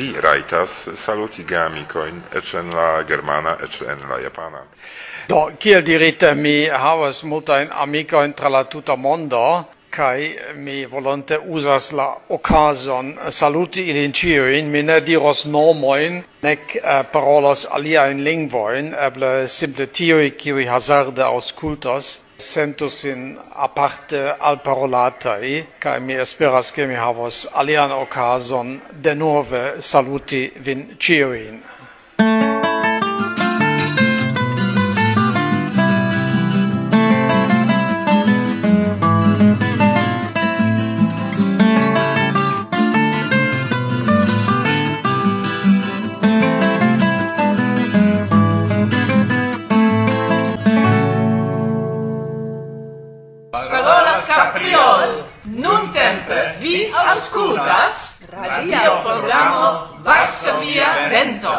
[0.00, 4.62] vi raitas saluti amicoin, ec en la germana, ec en la japana.
[5.28, 11.92] Do, kiel dirite, mi havas multain amicoin tra la tuta mondo, kai mi volonte usas
[11.92, 18.94] la okazon saluti ilin ciuin, mi ne diros nomoin, nec uh, eh, parolas aliaen lingvoin,
[18.94, 26.86] eble simple tiui kiui hazarde auscultas, sentus in aparte al alparolatai, kai mi esperas che
[26.86, 27.90] mi havos alian
[28.92, 31.79] de nove saluti vin ciuin.
[57.40, 61.52] auscultas radio programo Varsovia Vento.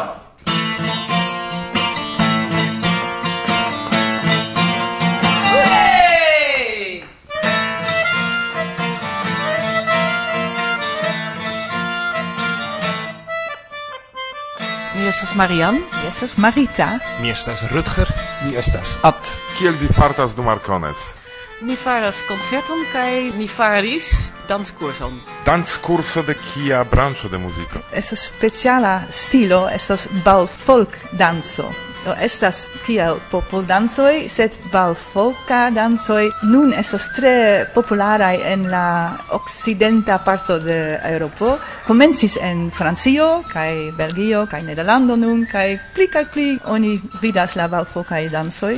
[14.94, 16.98] Mi estas Marian, mi estas Marita.
[17.20, 18.12] Mi estas Rutger,
[18.44, 19.14] mi estas Ad.
[19.58, 21.21] Kiel vi fartas du Marcones?
[21.62, 24.06] Ni faras koncerton kaj ni faris
[24.48, 25.20] danskurson.
[25.46, 27.78] Danskurso de kia branĉo de muziko?
[27.94, 31.68] Estas speciala stilo, estas balfolk danco.
[32.02, 37.34] Do estas kiel popoldancoj, sed balfolka dancoj nun estas tre
[37.74, 41.52] popularaj en la okcidenta parto de Eŭropo.
[41.86, 47.68] Komencis en Francio kaj Belgio kaj Nederlando nun kaj pli kaj pli oni vidas la
[47.68, 48.74] balfolkaj dancoj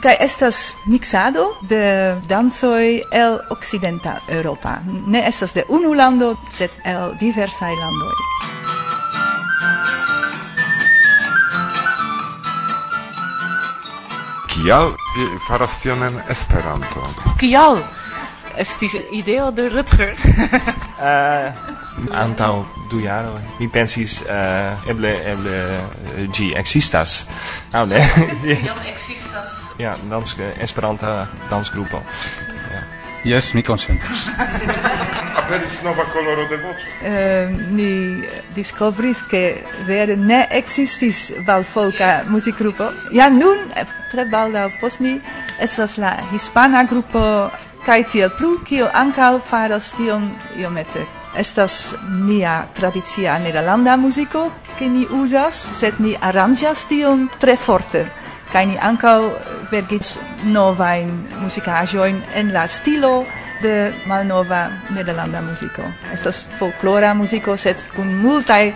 [0.00, 4.80] kai estas mixado de dansoi el occidenta Europa.
[4.84, 8.16] Ne estas de unu lando, sed el diversaj landoj.
[14.48, 14.92] Kial
[15.48, 17.00] faras tion en Esperanto?
[17.38, 17.84] Kial?
[18.60, 20.14] estis ideo de Rutger?
[21.00, 21.48] uh,
[22.24, 25.58] antau du jaro mi pensis uh, eble eble
[26.34, 27.26] gi existas
[27.72, 28.00] Au ne
[28.64, 32.02] Ja, existas ja danske esperanta dansgrupo
[32.72, 32.82] ja
[33.22, 34.30] Yes, mi consentas.
[35.40, 36.86] Aperis nova coloro de voce.
[37.04, 42.28] Ehm, uh, ni discovris che vere ne existis valfolka yes.
[42.28, 42.84] muzikgrupo.
[43.12, 43.58] Ja nun,
[44.10, 45.20] tre balda post ni,
[45.60, 47.50] estas la hispana grupo
[47.84, 50.30] Kai tiel plu, kio ankaŭ faras tion
[50.60, 51.06] iomete.
[51.36, 51.96] Estas
[52.26, 58.06] nia tradicia nederlanda musico ke ni uzas, sed ni aranĝas tion tre forte.
[58.52, 59.18] kai ni ankaŭ
[59.70, 61.10] verkis novain
[61.42, 63.24] musicajoin en la stilo
[63.62, 65.82] de malnova nederlanda musico.
[66.12, 68.72] Estas folklora musico, sed kun multai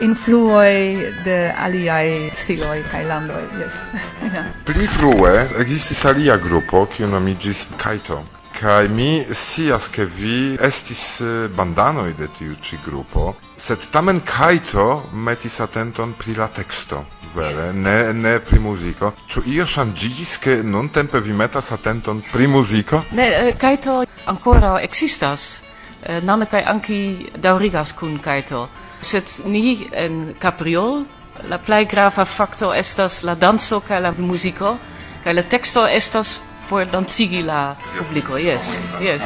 [0.00, 3.74] influoi de aliai stiloi kai landoi, yes.
[4.32, 4.46] yeah.
[4.64, 8.22] Pli frue existis alia grupo, kiu nomigis Kaito.
[8.54, 15.10] Kai mi sias ke vi estis eh, bandanoi de tiu ci grupo, sed tamen Kaito
[15.12, 17.04] metis atenton pri la texto.
[17.34, 19.10] Vere, ne, ne pri muziko.
[19.26, 23.02] Ču io ŝanĝiĝis ke nuntempe vi metas atenton pri muziko?
[23.10, 25.64] Ne, eh, Kaito ancora existas.
[26.02, 28.68] Eh, name kai anki daurigas kun Kaito
[29.04, 31.04] sed ni en Capriol
[31.50, 34.76] la plej grava fakto estas la danco kaj la muziko
[35.24, 39.22] kaj la teksto estas por dancigi la publiko jes jes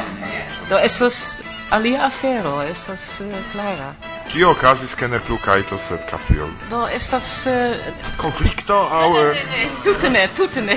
[0.69, 1.41] do estas
[1.71, 3.93] alia afero estas uh, clara
[4.29, 6.49] Kio okazis ke ne plu kajto sed Capriol?
[6.69, 7.47] Do estas...
[7.49, 9.07] Uh, Konflikto aŭ...
[9.17, 9.39] Eh?
[9.83, 10.75] Tute ne, tute ne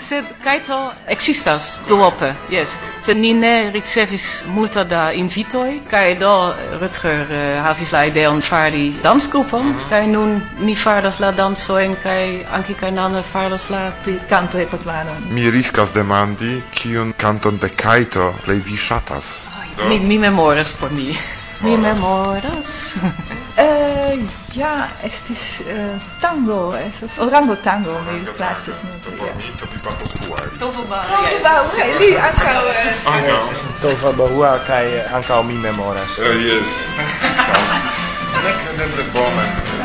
[0.00, 2.78] sed kaito existas duope, yes.
[3.00, 8.40] Sed ni ne ricevis multa da invitoi, kai do eh, Rutger uh, havis la ideon
[8.42, 9.88] fari dansgrupon, mm -hmm.
[9.90, 15.22] kai nun ni faras la dansoin, kai anki kai nane faras la kanto canto etatlanon.
[15.30, 19.46] Mi riskas demandi, kiun canton de kaito plei vi shatas?
[19.48, 21.18] Oh, mi, mi memoras por mi.
[21.60, 22.96] mi memoras?
[23.56, 23.85] eh
[24.54, 24.72] ja,
[25.06, 29.10] estis uh, äh, tango, estis orango tango mi plaĉis multe.
[29.60, 30.48] Topa Baua.
[30.58, 33.48] Topa Baua, li ankaŭ estas.
[33.82, 34.84] Topa Baua kaj
[35.20, 36.18] ankaŭ mi memoras.
[36.18, 36.76] Uh, yes.
[38.76, 39.75] kredeble bone.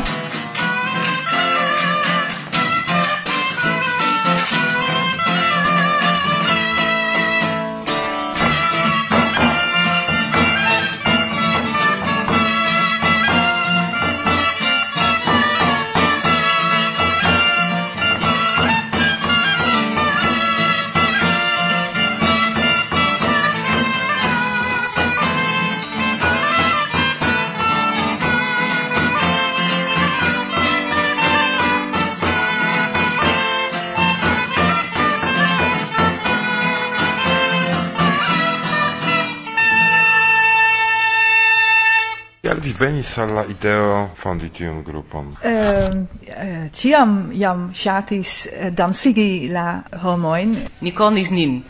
[42.92, 45.32] venis al la ideo fondi tiun grupon?
[45.40, 50.52] Uh, uh, ciam jam shatis eh, dansigi la homoin.
[50.80, 51.62] Ni konis nin.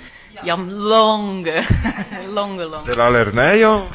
[0.43, 1.63] Jam longe,
[2.37, 2.87] longe, longe.
[2.87, 3.87] De la lerneio?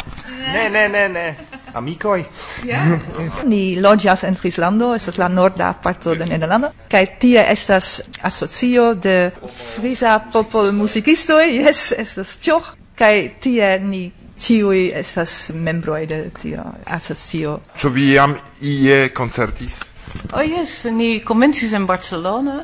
[0.53, 1.25] Ne, ne, ne, ne.
[1.73, 2.23] Amicoi?
[2.65, 2.95] Yeah.
[3.43, 9.17] Ni logias en Frislando, estas la norda parto de Nederlando, kai tie estas asocio de
[9.75, 14.05] frisa popol musicistoi, yes, estas tioch, kai tie ni
[14.37, 17.59] ciui estas membroi de tio asocio.
[17.79, 19.79] Ĉu vi jam ie koncertis?
[20.33, 22.63] Oh yes, ni comencis en Barcelona.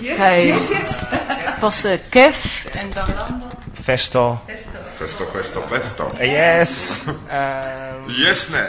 [0.00, 1.04] Yes, Hai, yes, yes.
[1.60, 3.50] Poste Kef en Danlando.
[3.84, 4.40] Festo.
[4.46, 4.78] Festo.
[4.98, 6.08] Festo, festo, festo.
[6.20, 7.04] Yes.
[8.08, 8.64] yes, yes ne.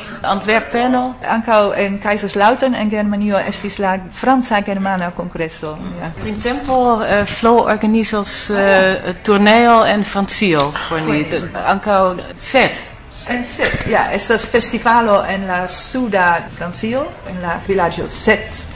[0.26, 6.10] Antwerpeno, ankaŭ en Kaiserslautern en Germanio estis la Franza Germana Congresso Ja.
[6.20, 8.56] Printempo uh, eh, Flo organizos eh,
[9.08, 11.24] uh, torneo en Francio por ni
[11.66, 12.90] ankaŭ set.
[13.28, 18.73] En set, ja, estas festivalo en la suda Francio en la vilaĝo Set.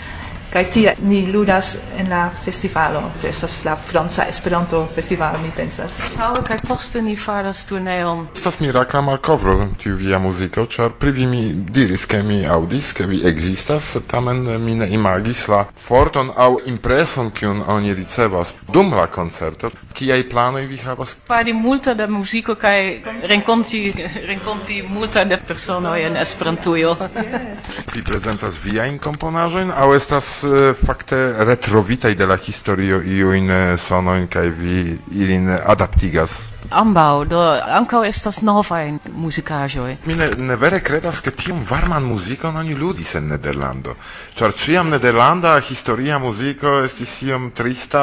[0.49, 5.97] Kaj tie ni ludas en la festivalo, so estas la Franca Esperanto Festivalo mi pensas.
[6.17, 8.27] Taŭe kaj poste ni faras turneon.
[8.35, 13.05] Estas mirakla malkovro tiu via muziko, ĉar pri vi mi diris ke mi aŭdis ke
[13.07, 19.07] vi ekzistas, tamen mi ne imagis la forton aŭ impreson kiun oni ricevas dum la
[19.07, 19.71] koncerto.
[19.93, 21.19] Kiaj planoj vi havas?
[21.29, 23.93] Fari multe da muziko kaj renkonti
[24.27, 26.97] renkonti multe da personoj en Esperantujo.
[27.19, 27.69] Yes.
[27.95, 34.29] vi prezentas viajn komponaĵojn aŭ estas estas fakte retrovitaj de la historio iujn eh, sonojn
[34.31, 36.58] kaj vi ilin adaptigas.
[36.71, 37.39] Ambau, do
[37.79, 39.93] ankaŭ estas novajn muzikaĵoj.
[40.05, 43.95] Mi ne, ne vere kredas, ke tiom varman muzikon oni ludis en Nederlando.
[44.37, 48.03] Ĉar ĉiam nederlanda historia muziko estis iom trista,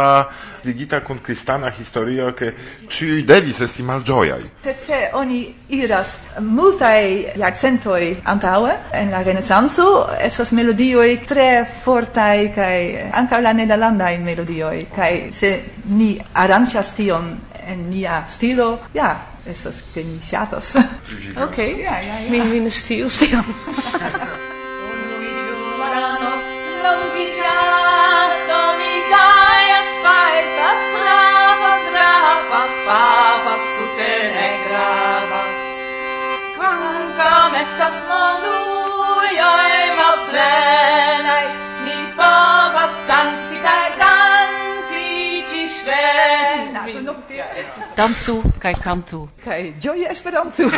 [0.65, 2.51] ligita kun kristana historio, ke
[2.89, 4.41] ĉiuj devis esti malĝojaj.
[4.65, 5.41] Sed se oni
[5.77, 8.01] iras multaj jarcentoj
[8.33, 11.49] antaŭe en la Renesanco, estas melodioj tre
[11.83, 12.77] fortaj kaj
[13.21, 15.59] ankaŭ la nederlandaj melodioj kaj se
[15.91, 17.35] ni aranĝas tion
[17.65, 19.15] en nia stilo ja
[19.45, 20.75] estas ke ni ŝatas
[21.45, 22.29] ok ja ja ja.
[22.29, 23.45] Mi mi ne scius tion.
[32.85, 35.61] Papas tute ne gravas
[36.57, 39.33] Quancam estas monduloj
[39.99, 41.45] malplenaj
[41.85, 43.44] Ni povas danci
[47.97, 49.27] Dansu kaj kantu.
[49.43, 50.69] Kaj ĝoje Esperanto.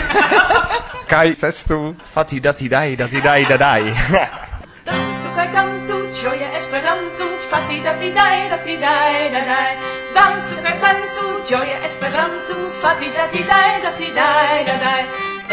[1.12, 1.96] kai festu.
[2.14, 3.84] Fati dati dai dati dai da dai.
[4.88, 9.72] Dansu kaj kantu, ĝoje Esperanto, fati dati dai dati dai da dai.
[10.16, 15.04] Dansu kaj kantu, ĝoje Esperanto, fati dati dai dati dai da dai.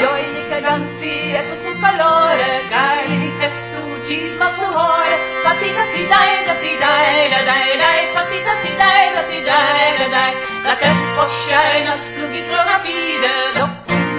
[0.01, 3.94] Ĝoje kaj danci estas por valore kaj ni festu.
[4.07, 5.01] She's my floor.
[5.45, 8.01] Patita ti dai, da ti dai, da dai, dai.
[8.13, 10.33] Patita ti dai, da ti dai, da dai.
[10.67, 13.33] La tempo scena tro trona vide.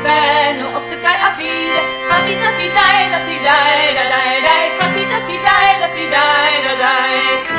[0.06, 1.82] Venu ofte kai avide.
[2.10, 4.66] Patita ti dai, da ti dai, da dai, dai.
[4.80, 7.55] Patita ti dai, da ti dai, da dai.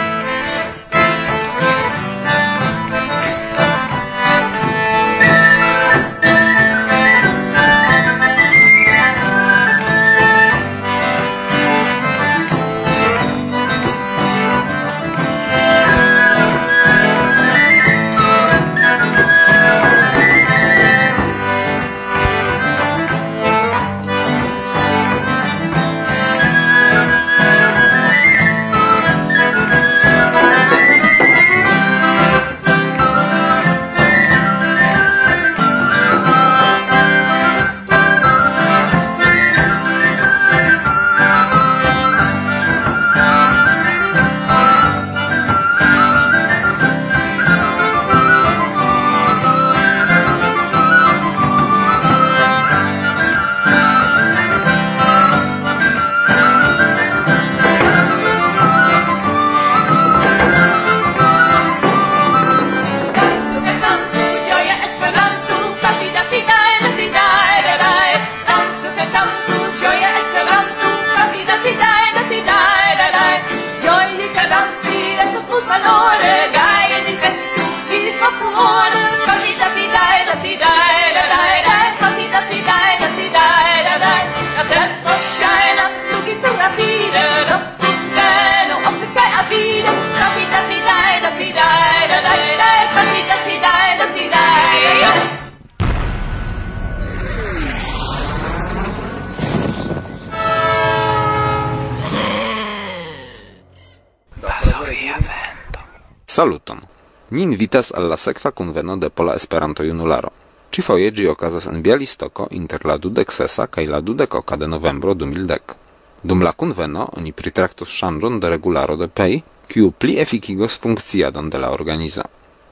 [107.77, 110.31] invitas al la sekva kunveno de Pola Esperanto-Junularo.
[110.73, 115.15] Ĉifoje gi okazas en Bialistoko inter la dudek sesa kaj la dudek oka de novembro
[115.15, 115.75] du mildek.
[116.23, 121.59] Dum la kunveno oni pritraktos ŝanĝon de regularo de PEI, kiu pli efikigos funkciadon de
[121.59, 122.23] la organizo.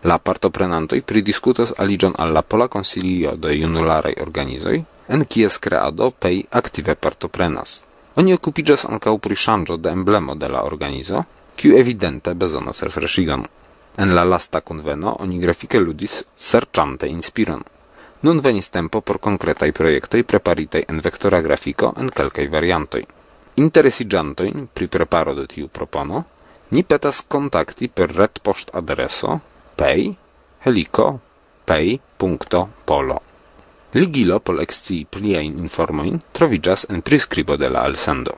[0.05, 6.47] La partoprenantoj pridiskutas aliĝon al la Pola Konsilio de Junularaj Organizoj, en kies kreado PEI
[6.51, 7.83] aktive partoprenas.
[8.17, 11.25] Oni okupiĝas ankaŭ pri ŝanĝo de emblemo de la organizo,
[11.57, 13.45] kiu evidente bezonas refreŝigon.
[13.97, 17.63] En la lasta conveno oni grafike ludis serĉante inspiron.
[18.27, 23.03] Nun venis tempo por konkretaj projektoj preparitaj en vektora grafiko en kelkaj variantoj.
[23.65, 26.25] Interesiĝantojn pri preparo de tiu propono
[26.71, 29.39] ni petas kontakti per retpoŝtadreso
[29.77, 30.09] pay
[30.67, 31.07] helico
[31.65, 33.19] pej.polo.
[33.95, 38.35] Ligilo por ekscii pliajn informojn troviĝas en priskribo de la elsendo.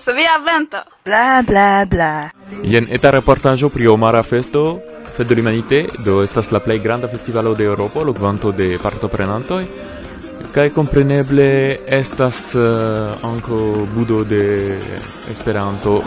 [0.00, 0.78] sabia vento.
[1.04, 2.32] Bla, bla, bla.
[2.64, 4.80] Ien eta reportajo pri Omara Festo,
[5.12, 9.08] Fed de l'Humanité, do estas la plei granda festivalo de Europa, lo vanto de parto
[9.08, 9.68] prenantoi,
[10.54, 14.78] kai compreneble estas uh, anco budo de
[15.28, 16.02] Esperanto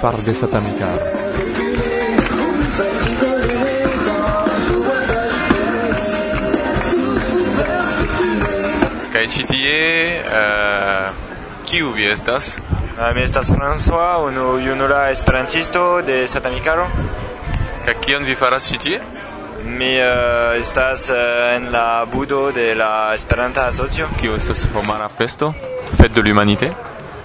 [0.00, 0.98] far de satamicar.
[9.12, 11.12] Kai citie, uh, eh,
[11.64, 12.58] kiu vi estas?
[12.94, 16.86] Mi estas François, unu junula esperantisto de Satamikaro.
[17.84, 19.00] Kaj kion vi faras ĉi tie?
[19.66, 24.06] Mi eh, uh, estas uh, eh, en la budo de la Esperanta Asocio.
[24.20, 25.52] Kio estas homara festo?
[25.96, 26.70] Fet de l'humanité?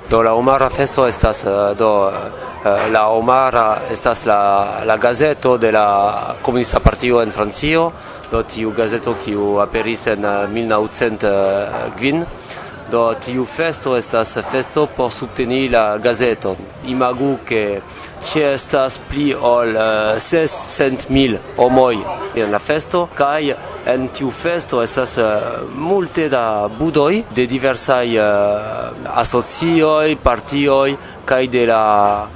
[0.09, 5.57] Do la homara festo estas uh, eh, do uh, la homara estas la, la gazeto
[5.57, 7.91] de la Komunista Partio en Francio,
[8.31, 11.93] do tiu gazeto kiu aperis en uh, 1900 uh,
[12.91, 16.55] Do tiu festo estas festo por subteni la gazeton.
[16.87, 17.81] Imagu que
[18.21, 21.97] ci estas pli ol uh, 600.000 homoj
[22.35, 23.53] en la festo kaj
[23.85, 25.25] en tiu festo estas uh,
[25.75, 31.83] multe da budoj de diversaj uh, eh, asocioj, partioj kaj de la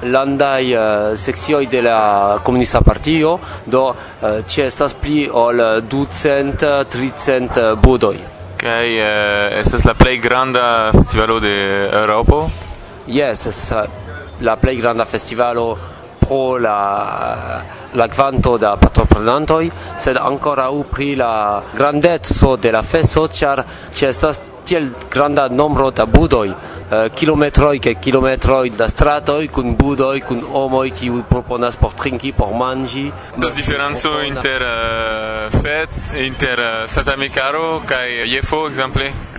[0.04, 3.96] landaj uh, eh, seksioj de la komunista partio, do uh,
[4.48, 8.33] ci estas pli ol 200-300 budoj.
[8.64, 12.50] Okay, eh, uh, es es la plej granda festivalo de Europo.
[13.08, 13.76] Yes, es
[14.40, 15.78] la plej granda festivalo
[16.18, 19.68] pro la la kvanto da patroprenantoj,
[20.00, 26.50] sed ankoraŭ pri la grandezo de la festo, ĉar ĉestas tiel granda nombro da budoj,
[26.50, 32.56] eh, kilometroj kaj kilometroj da stratoj kun budoj kun homoj kiuj proponas por trinki por
[32.56, 33.12] manĝi.
[33.38, 39.33] Do diferenco inter eh, uh, fet inter eh, uh, Satamikaro kaj Jefo ekzemple.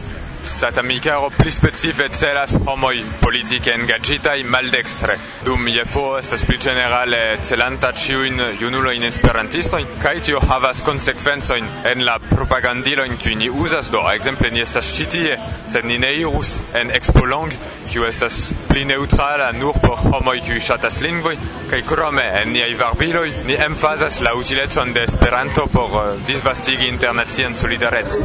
[0.44, 7.92] Sat amicaro pli specife celas homoi politike engagitai maldextre, dum jefo estas pli generale celanta
[7.92, 14.50] ciuin junuloin esperantistoin, cae tio havas consequenzoin en la propagandiloin cui ni usas, do, exemple,
[14.50, 17.52] ni estas citie, sed ni ne irus en expolong,
[17.88, 21.36] kiu estas pli neutrala nur por homoi kiu ŝatas lingvoj
[21.70, 27.54] kaj krome en niaj varbiloj ni emfazas la utilecon de Esperanto por uh, disvastigi internacian
[27.54, 28.20] solidarecon.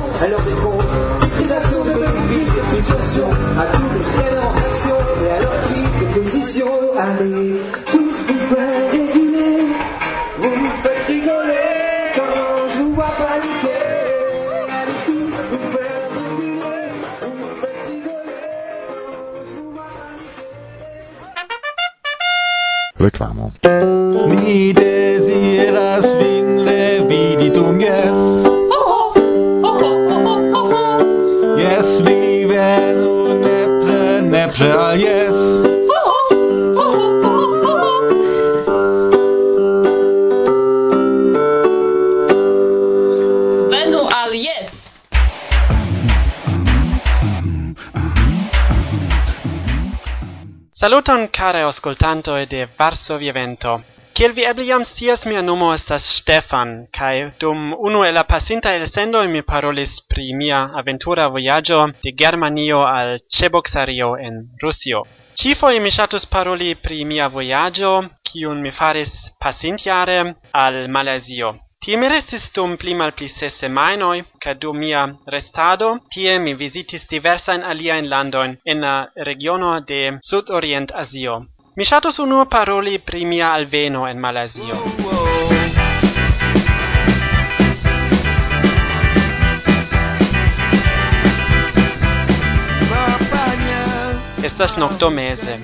[2.80, 2.82] À
[3.74, 6.72] tous les scanners en action et à leur type de position.
[6.98, 7.60] Allez,
[7.92, 9.66] tous vous faire réguler,
[10.38, 12.32] vous me faites rigoler quand
[12.70, 13.84] je vous vois paniquer?
[14.80, 16.88] Allez, tous vous faire réguler,
[17.22, 18.48] vous me faites rigoler
[18.88, 20.50] quand je vous vois paniquer?
[22.98, 23.46] Reklamo.
[24.30, 26.08] Mi desiras
[34.60, 35.36] Że yes.
[43.70, 44.90] Venu al jes
[50.72, 53.82] Saluton care ascoltantoi de Varsovia Vento
[54.20, 57.60] Kiel vi eble jam scias, mia nomo estas Stefan, kai dum
[57.90, 64.10] unu el la pasintaj elsendoj mi parolis pri mia aventura vojaĝo de Germanio al Ĉeboksario
[64.26, 65.06] en Rusio.
[65.42, 67.92] Ĉifoje mi ŝatus paroli pri mia vojaĝo,
[68.32, 69.14] kiun mi faris
[69.46, 70.18] pasintjare
[70.64, 71.54] al Malazio.
[71.86, 75.06] Tie mi restis dum pli malpli ses semajnoj, kaj dum mia
[75.38, 78.98] restado tie mi vizitis diversajn aliajn landojn en la
[79.32, 81.38] regiono de Sudorient Azio.
[81.76, 84.76] Mi ŝatus unue paroli pri mia alveno en Malazio.
[94.44, 95.58] Estas noktomeze.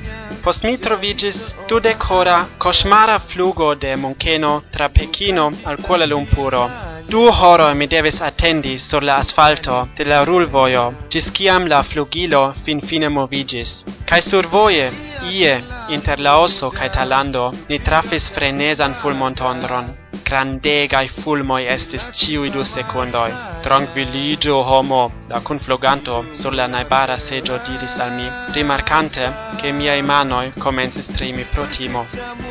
[0.44, 6.68] Post mi troviĝis dudekhora koŝmara flugo de Munkeno tra Pekino al Kuala Lumpuro.
[7.10, 12.46] Du horo mi devis attendi sur la asfalto de la rulvojo, ĝis kiam la flugilo
[12.66, 13.76] finfine moviĝis.
[14.10, 14.88] Kaj survoje
[15.25, 19.88] Ie, inter Laoso kaj Talando, ni trafis frenesan fulmontondron.
[20.25, 23.32] Grandegai fulmoi estis ciui du secundoi.
[23.63, 30.53] Tranquilligio homo, la confloganto sur la naibara seggio diris al mi, rimarcante che miei manoi
[30.58, 32.05] comensis tremi pro timo.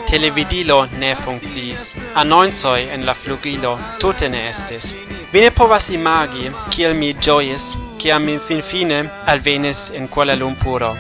[0.07, 4.95] Televidilo ne funcciis, annonsoi en la flugilo tute ne estis.
[5.33, 10.97] Vi ne povas imagi, kiel mi gioies, kiam mi finfine alvenis en Kuala Lumpuro.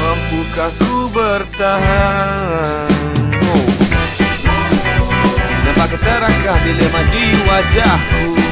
[0.00, 2.90] Mampu bertahan
[3.54, 3.62] oh.
[5.64, 8.44] Nampak keterangkah dilema di wajahku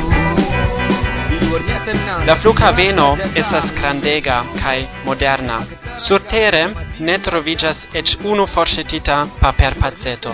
[2.26, 5.59] La flughaveno estas grandega kaj moderna.
[6.07, 6.62] Surtere
[7.09, 10.33] ne troviĝas eĉ unu forŝetita paperpaceto.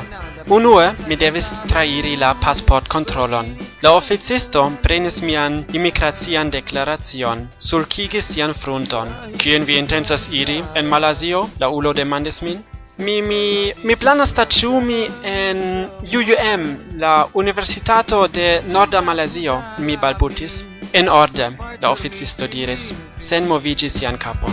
[0.58, 3.50] Unue mi devis trairi la pasportkontrolon.
[3.80, 9.12] La oficisto prenis mian imigracian deklaracion, sulkigis sian frunton.
[9.38, 11.44] Kien vi intencas iri en Malazio?
[11.61, 12.58] La ulo demandis min.
[12.99, 16.64] Mi mi mi planas staciumi en UUM,
[16.99, 20.64] la Universitato de Norda Malazio, mi balbutis.
[20.92, 24.52] En orde, la oficisto diris, sen movigi sian capon.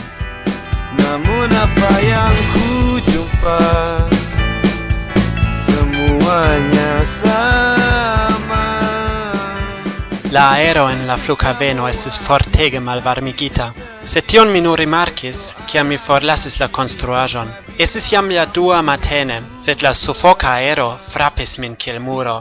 [0.97, 3.57] Namun apa yang ku jumpa
[5.65, 7.84] Semuanya sama
[10.35, 13.67] La aero en la flughaveno estis fortege malvarmigita.
[14.13, 17.53] Se tion mi nur rimarkis, kiam mi forlasis la konstruaĵon.
[17.85, 22.35] Estis jam la dua matene, sed la sufoka aero frapis min kiel muro.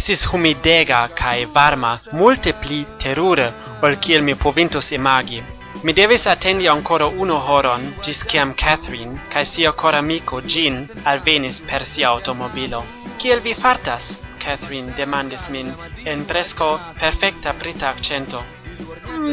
[0.00, 3.48] Estis humidega kaj varma, multe pli terure,
[3.82, 5.42] ol kiel mi povintus imagi.
[5.84, 11.60] Mi devis attendi ancora unu horon, gis ciam Catherine, cae sia cor amico Jean, alvenis
[11.60, 12.84] per sia automobilo.
[13.18, 14.16] Kiel vi fartas?
[14.46, 15.72] Catherine demandis min
[16.04, 18.44] en presco perfecta brita accento.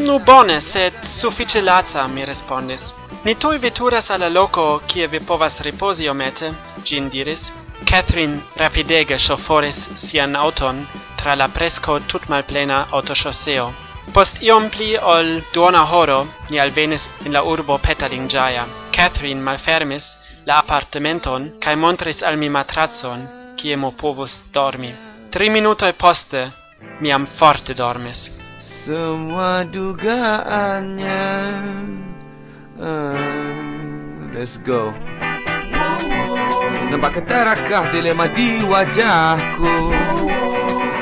[0.05, 2.93] Nu bone, sed suffice laza, mi respondis.
[3.23, 6.51] Ni tui veturas alla loco kie vi povas riposi omete,
[6.83, 7.51] gin diris.
[7.85, 13.71] Catherine rapidege soforis sian auton tra la presco tut malplena autososeo.
[14.13, 18.65] Post iom pli ol duona horo, ni alvenis in la urbo Petalingiaia.
[18.91, 25.02] Catherine malfermis la apartamenton cae montris al mi matrazon, kie mo povus dormi.
[25.33, 26.53] Tri e poste
[26.99, 28.29] mi am forte dormis.
[28.59, 31.25] Semua dugaannya.
[32.77, 34.93] Uh, let's go.
[36.93, 39.73] Nampak keterakah dilema di wajahku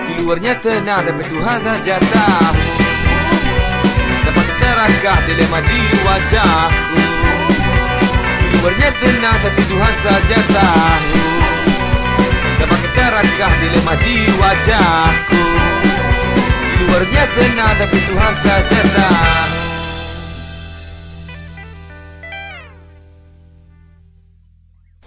[0.08, 2.56] Di luarnya tenang tapi Tuhan saja tahu
[4.24, 7.04] Nampak keterakah dilema di wajahku
[8.40, 11.32] Di luarnya tenang tapi Tuhan saja tahu
[12.62, 15.42] Nampak keterakah dilema di wajahku
[16.86, 19.50] luarnya tenang tapi Tuhan saja tahu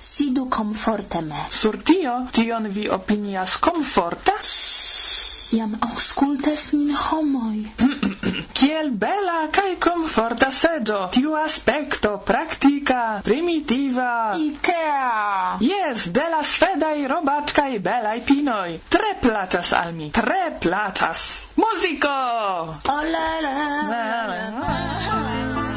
[0.05, 1.49] Sidu komforteme.
[1.49, 4.37] Sur tio, tion vi opinias komforta?
[5.53, 7.59] iam auscultas min homoj.
[8.59, 11.01] Kiel bela kaj komforta seĝo!
[11.17, 14.33] Tiu aspekto praktika, primitiva.
[14.39, 15.59] Ikea!
[15.61, 18.79] Jes, de la svedaj robatkaj belaj pinoj.
[18.89, 21.29] Tre plaĉas al mi, tre plaĉas.
[21.61, 22.17] Muziko!
[22.95, 25.74] Oh, la, la, la, la, la, la, la.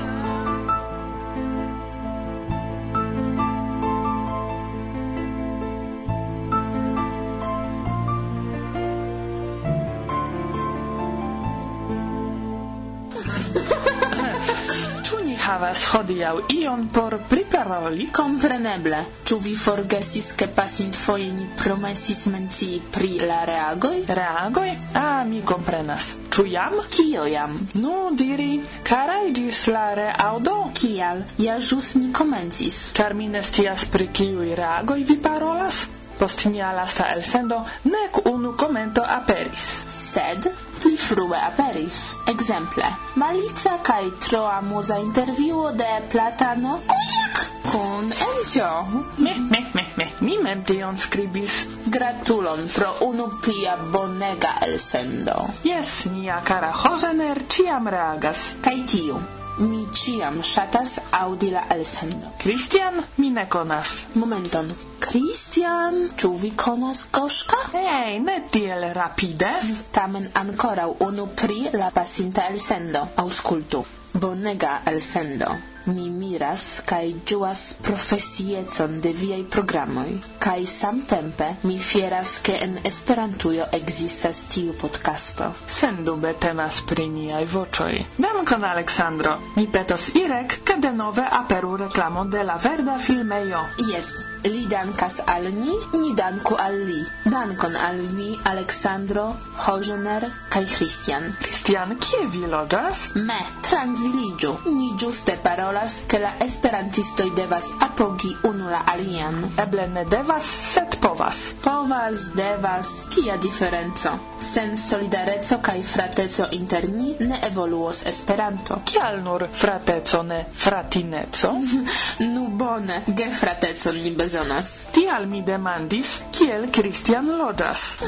[15.47, 18.97] havas hodiaŭ ion por priparoli, kompreneble.
[19.29, 24.01] Ĉu vi forgesis, ke pasintfoje ni promesis mencii pri la reagoj?
[24.19, 24.67] Reagoj?
[25.01, 26.09] Ah, mi komprenas.
[26.35, 26.75] Ĉu jam?
[26.97, 27.55] Kio jam?
[27.83, 28.49] Nu, diri,
[28.91, 30.57] karaj ĝis la reaŭdo?
[30.81, 31.23] Kial?
[31.47, 32.81] Ja ĵus ni komencis.
[32.99, 35.85] Ĉar mi ne scias pri kiuj reagoj vi parolas?
[36.19, 37.61] Post nia lasta elsendo
[37.95, 39.67] nek unu komento aperis.
[40.01, 40.49] Sed
[40.81, 42.15] pli frue aperis.
[42.33, 42.85] Exemple,
[43.15, 48.69] malica kaj tro amuza intervjuo de Platano Kujak kun Encio.
[49.17, 51.67] Meh, meh, meh, meh, mi mem tion skribis.
[51.91, 55.47] Gratulon pro unu plia bonega elsendo.
[55.63, 58.55] Jes, mia kara Hosener ciam reagas.
[58.61, 59.19] Kaj tiu,
[59.59, 62.27] Mi ciam ŝatas aŭdi la elsendo.
[62.41, 62.99] Christian?
[63.17, 63.93] Mi ne konas.
[64.23, 64.67] Momenton.
[65.05, 67.57] Christian, ĉu vi konas Goŝka?
[67.79, 69.49] Ej, ne tiel rapide.
[69.63, 73.01] Hm, tamen ankoraŭ unu pri la pasinta elsendo.
[73.25, 73.81] Aŭskultu.
[74.13, 75.49] Bonega elsendo.
[75.89, 80.09] Mi miras kaj ĝuas profesiecon de viaj programoj
[80.47, 85.49] kai samtempe mi fieras ke en Esperantujo ekzistas tiu podcasto.
[85.67, 87.97] Sendube temas pri niaj voĉoj.
[88.25, 89.33] Dankon Aleksandro.
[89.57, 93.65] Mi petos Irek, ke denove aperu reklamo de la verda filmejo.
[93.91, 94.11] Yes,
[94.47, 97.01] li dankas al ni, ni danku al li.
[97.25, 99.25] Dankon al vi Aleksandro,
[99.65, 101.27] Hojener kaj Christian.
[101.43, 103.03] Christian, kie vi loĝas?
[103.19, 104.53] Me, trankviliĝu.
[104.71, 109.43] Ni ĝuste parolas, ke la esperantistoj devas apogi unu la alian.
[109.65, 111.55] Eble ne devas povas, sed povas.
[111.63, 114.09] Povas, devas, kia diferenco.
[114.39, 118.77] Sen solidareco kaj frateco inter ni ne evoluos Esperanto.
[118.85, 121.51] Kial nur frateco ne fratineco?
[122.33, 124.87] nu bone, gefratecon ni bezonas.
[124.93, 127.99] Tial mi demandis, kiel Christian loĝas.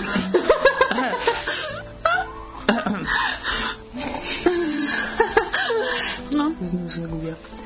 [6.31, 6.51] no.
[6.89, 7.59] Znów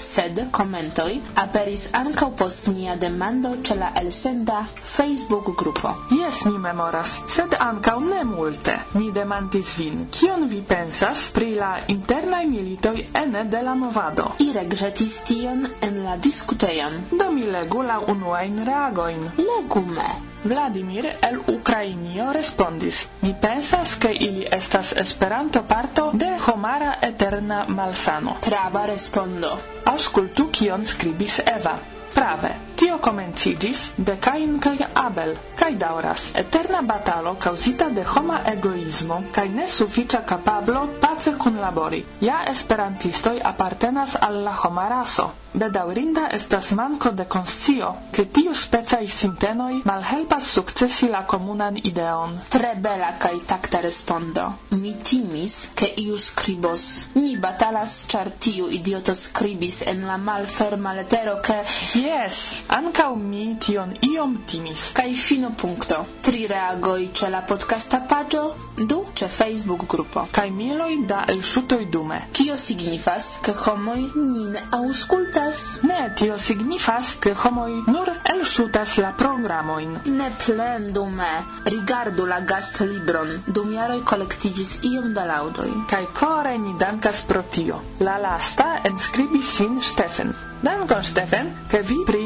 [0.00, 5.94] sed commentoi aperis ancau post nia demando ce la elsenda Facebook-grupo.
[6.10, 8.76] Yes, mi memoras, sed ancau ne multe.
[8.94, 14.30] Ni demandis vin, kion vi pensas pri la internai militoi ene de la movado.
[14.48, 16.98] Irek ĵetis tion en la diskutejon.
[17.12, 19.30] Do mi legu la unuajn reagojn.
[19.38, 20.29] Legume.
[20.42, 28.36] Vladimir el Ukrainio respondis, mi pensas che ili estas esperanto parto de homara eterna malsano.
[28.40, 29.58] Prava respondo.
[29.84, 31.76] Auscultu kion scribis Eva.
[32.14, 32.69] Prave.
[32.80, 39.44] Tio comencigis de Cain kaj Abel, kaj dauras eterna batalo causita de homa egoismo kaj
[39.58, 42.00] nesufiĉa kapablo pace kunlabori.
[42.20, 45.28] Ja esperantistoj apartenas al la homa raso.
[45.52, 52.36] Bedaŭrinda estas manko de konscio, ke tiu specaj sintenoj malhelpas sukcesi la komunan ideon.
[52.54, 54.44] Tre bela kaj takta respondo.
[54.70, 56.84] Mi timis, ke iu skribos.
[57.18, 61.58] Ni batalas, ĉar tiu idioto skribis en la malferma letero, ke...
[61.98, 62.46] Yes!
[62.70, 64.82] Ankaŭ mi tion iom timis.
[64.94, 65.96] Kaj fino punkto.
[66.22, 68.42] Tri reagoj ĉe la podcasta paĝo,
[68.90, 70.22] du ĉe Facebook grupo.
[70.36, 72.20] Kaj miloj da elŝutoj dume.
[72.38, 75.62] Kio signifas, ke homoj nin aŭskultas?
[75.90, 79.96] Ne, tio signifas, ke homoj nur elŝutas la programojn.
[80.20, 81.32] Ne plendu me.
[81.74, 83.34] Rigardu la gastlibron.
[83.58, 85.70] Dum jaroj kolektiĝis iom da laŭdoj.
[85.94, 87.82] Kaj kore ni dankas pro tio.
[88.06, 90.32] La lasta enskribis sin Stefan.
[90.62, 92.20] Dankon Stefan, ke vi pri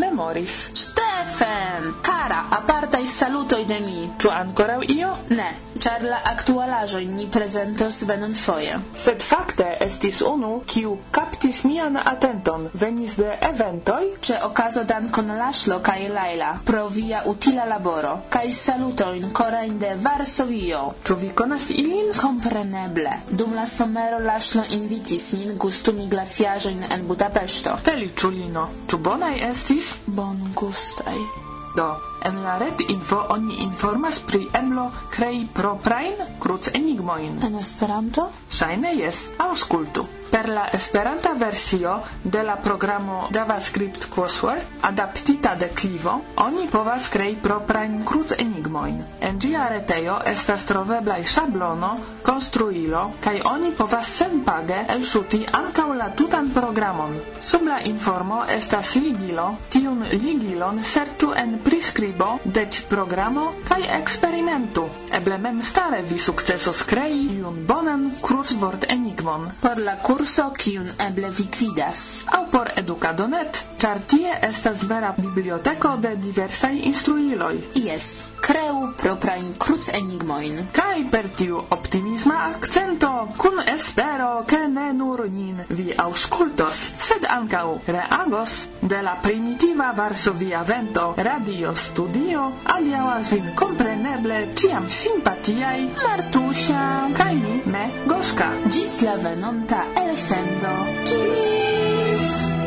[0.00, 0.70] memoris.
[0.72, 1.94] Stefan!
[2.00, 4.10] Cara, apartai salutoi de mi.
[4.16, 5.12] Tu ancora io?
[5.28, 5.50] Ne,
[5.84, 8.74] ĉar la aktualaĵojn ni prezentos venonfoje.
[9.04, 15.78] Sed fakte estis unu, kiu kaptis mian atenton, venis de eventoj ĉe okazo dankon Laŝlo
[15.88, 20.82] kaj Laila pro via utila laboro kaj salutojn korajn de Varsovio.
[21.08, 22.12] Ĉu vi konas ilin?
[22.20, 23.16] Kompreneble.
[23.42, 27.76] Dum la somero Laslo invitis nin gustumi glaciaĵojn en Budapeŝto.
[27.88, 29.94] Feliĉulino, ĉu bonaj estis?
[30.20, 31.49] Bongustaj.
[31.76, 31.88] Do,
[32.26, 37.38] en la red info oni informas pri eblo krei proprain kruc enigmoin.
[37.46, 38.26] En Esperanto?
[38.50, 46.20] Ŝajne jes, aŭskultu per la Esperanta versio de la programo JavaScript Coursework adaptita de Clivo
[46.36, 49.00] oni povas krei proprajn cruz enigmoin.
[49.20, 51.90] En ĝia retejo estas troveblaj ŝablono,
[52.22, 57.16] konstruilo kaj oni povas senpage elŝuti ankaŭ la tutan programon.
[57.42, 64.86] Sub la informo estas ligilo, tiun ligilon serĉu en priskribo de ĉi programo kaj eksperimentu.
[65.20, 71.30] Eble memstare vi sukcesos krei iun bonan crossword enigmon por la kur kurso, kiun eble
[71.32, 72.00] vi vidas,
[72.36, 77.54] aŭ por edukadonet, ĉar tie estas vera biblioteko de diversaj instruiloj.
[77.80, 78.08] Jes,
[78.44, 80.58] kreu proprajn kruc enigmoin.
[80.76, 87.64] Kaj per tiu optimisma akcento, kun espero, ke ne nur nin vi aŭskultos, sed ankaŭ
[87.88, 88.58] reagos
[88.92, 92.44] de la primitiva Varsovia vento radio studio
[92.76, 96.84] adiaŭas vin kompreneble ĉiam simpatiaj Martusia
[97.16, 98.50] kaj mi, me, Goszka.
[98.76, 99.80] Ĝis la venonta
[100.16, 100.68] sendo.
[101.04, 102.59] Kiss!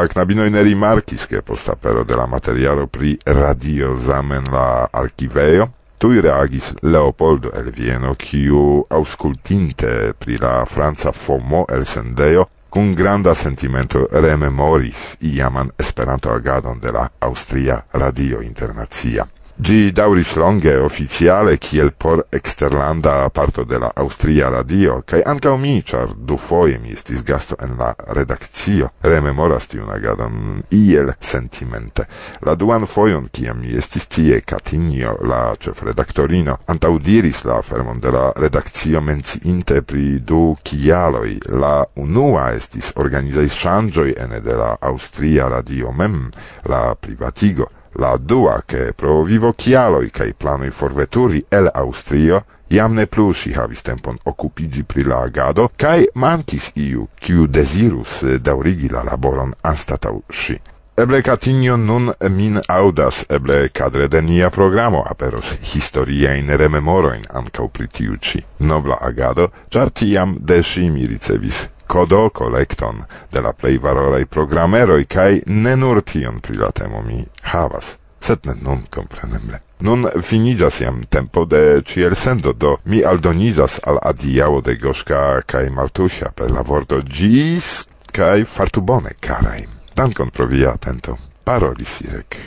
[0.00, 5.68] la knabinoj ne rimarkis, ke post apero de la materialo pri radio zamen la arkivejo,
[6.02, 13.36] Tui reagis Leopoldo el Vieno, kiu auscultinte pri la franca FOMO el sendejo, cun granda
[13.38, 19.28] sentimento rememoris iaman esperanto agadon de la Austria Radio Internacia.
[19.62, 25.82] Gi dauris longe officiale kiel por exterlanda parto de la Austria radio, kai anca mi,
[25.86, 32.08] char du foie mi estis gasto en la redakcio, rememoras tiun agadon iel sentimente.
[32.42, 38.24] La duan foion, kiam mi estis tie, Catinio, la ĉefredaktorino, antaŭdiris la fermon de la
[38.34, 41.36] redakcio menciinte pri du kialoi.
[41.54, 46.32] La unua estis organizai shangioi ene de la Austria radio mem,
[46.66, 53.04] la privatigo, la dua che pro vivo chialoi cae planoi forveturi el Austrio Iam ne
[53.06, 59.02] plus si havis tempon occupigi pri la agado, cae mancis iu, quiu desirus daurigi la
[59.04, 60.56] laboron anstatau si.
[60.96, 67.88] Eble Catinio nun min audas, eble cadre de nia programo aperos historiain rememoroin ancau pri
[67.92, 73.78] tiu ci nobla agado, char tiam de si mi ricevis kodo kolekton de la plej
[73.78, 79.60] valoraj programeroj kaj ne nur tion pri la temo mi havas, sed ne nun kompreneble.
[79.80, 85.70] Nun finigas jam tempo de ciel sendo, do mi aldonizas al adiao de Goszka kaj
[85.70, 89.64] Martusia per la vorto gis kaj fartu bone, karaj.
[89.96, 91.16] Dankon pro via atento.
[91.44, 92.38] Parolis Irek.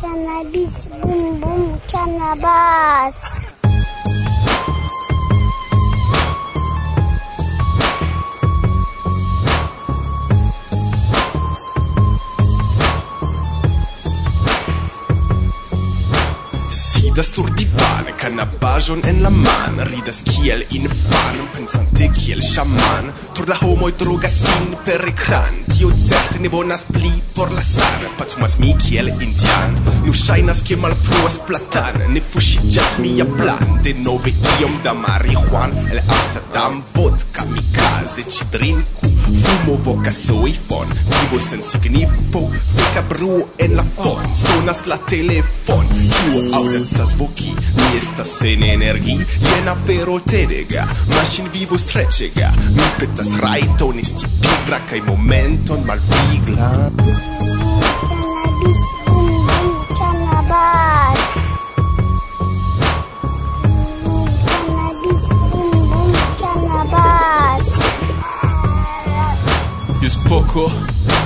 [0.00, 3.51] Cannabis, bum bum, cannabis.
[17.12, 23.12] sidas sur divan Canabajon en la man Ridas kiel infan Pensante kiel shaman.
[23.34, 28.08] Tur la homoj drogas sin per ekran Tio certe ne bonas pli por la sana
[28.18, 29.76] pacumas mi kiel indian.
[30.04, 33.78] Nu shainas ke malfruas platan Ne fuŝiĝas mia plan.
[33.84, 39.10] De nove iom da marihuan El Amsterdam vodka mi case ci drinku
[39.42, 42.42] Fumo vokas soifon Vivo sen signifo
[42.74, 44.26] Feka bruo en la fon.
[44.42, 47.54] Sonas la telefon Kiu aŭdacas voki.
[47.78, 49.18] Mi estas sen energi
[49.48, 50.86] Jen afero tedega.
[51.14, 52.52] Maŝin vivo strecega.
[52.76, 57.31] Mi petas rajton esti pigra Kaj momenton malvigla.
[70.32, 70.70] poco.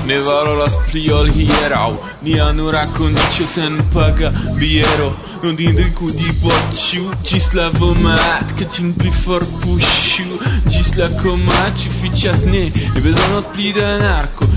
[0.07, 1.91] Ne valoras pli ol hieraŭ
[2.27, 5.09] Nia nura kondiĉo senpaga biero.
[5.43, 10.39] Non dindriku diboĉu Ĝis la vomat Ke ĝin pli forpuŝu
[10.73, 14.49] Ĝis la komaĉo fiĉas ne Ne bezonas pli da narko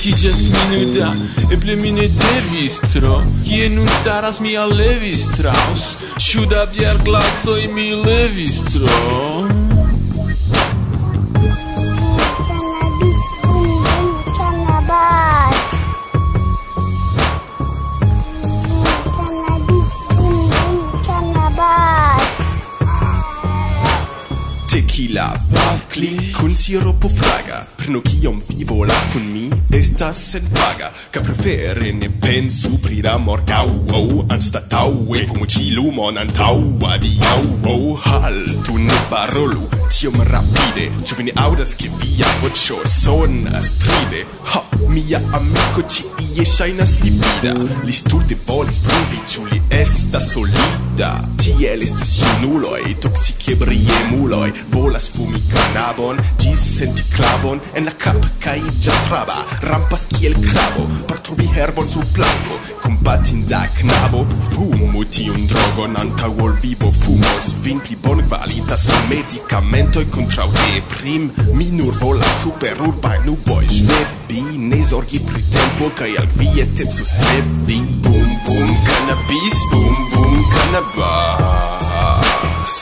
[0.00, 1.10] Kiĝas minuta,
[1.52, 3.18] eble mi ne devis tro.
[3.44, 5.82] Kie nun staras mia levis traus
[6.24, 8.88] Ĉu da bierglasoj mi levis tro.
[24.70, 27.49] Tequila, Puff, Clean, Kun, Sirup, Frage
[27.90, 34.02] Lernu kiom vi volas kun mi estas senpaga Ka prefere ne pensu pri la morgaŭo
[34.30, 36.52] Anstataŭe fumu ĉi lumon antaŭ
[36.92, 37.74] adiaŭo
[38.04, 44.22] Haltu ne parolu tiom rapide Ĉu vi ne aŭdas ke via voĉo sonas tride?
[44.52, 44.79] Ha!
[44.90, 46.02] Mia amico ci
[46.34, 47.52] ie ŝajnas livida
[47.86, 51.10] Li stulte volis pruvi ĉu li esta solida.
[51.38, 52.82] Tiel estas junuloj,
[53.60, 60.34] briemuloi Volas fumi cannabon, gis senti clavon En la cap cae già traba, rampas kiel
[60.40, 64.26] krabo Por trovi herbon sur planko, kompatinda knabo.
[64.50, 66.90] Fumu tiun drogon anta ol vivo.
[67.04, 73.66] Fumos Vin pli bon kvalinta sen medikamentoj kontraŭ deprim Mi nur volas super urbai nuboi
[74.30, 74.38] bi
[74.70, 82.76] Ne zorgi pri tempo kaj al vi etencus tre Bum bum kanabis, bum bum cannabis.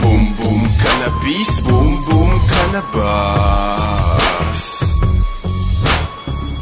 [0.00, 4.62] Bum bum kanabis, bum bum cannabis.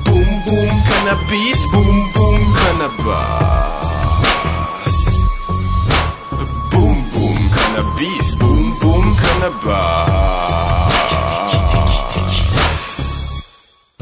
[0.06, 3.76] Bum bum kanabis, bum bum kanabas
[6.72, 10.07] Bum bum kanabis, bum bum kanabas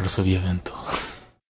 [0.07, 0.76] resolví evento.